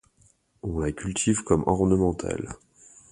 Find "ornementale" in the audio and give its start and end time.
1.67-2.55